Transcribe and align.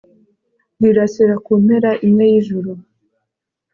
rirasira 0.81 1.35
ku 1.45 1.51
mpera 1.63 1.91
imwe 2.07 2.23
y'ijuru 2.31 2.71